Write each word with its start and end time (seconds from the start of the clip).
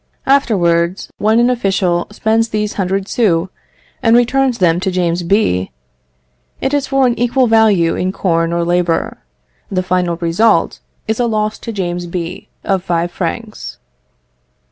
Afterwards, 0.25 1.11
when 1.19 1.39
an 1.39 1.51
official 1.51 2.07
spends 2.11 2.49
these 2.49 2.73
hundred 2.73 3.07
sous, 3.07 3.49
and 4.01 4.17
returns 4.17 4.57
them 4.57 4.79
to 4.79 4.89
James 4.89 5.21
B., 5.21 5.69
it 6.59 6.73
is 6.73 6.87
for 6.87 7.05
an 7.05 7.13
equal 7.19 7.45
value 7.45 7.93
in 7.93 8.11
corn 8.11 8.51
or 8.51 8.65
labour. 8.65 9.19
The 9.69 9.83
final 9.83 10.15
result 10.15 10.79
is 11.07 11.19
a 11.19 11.27
loss 11.27 11.59
to 11.59 11.71
James 11.71 12.07
B. 12.07 12.49
of 12.63 12.83
five 12.83 13.11
francs. 13.11 13.77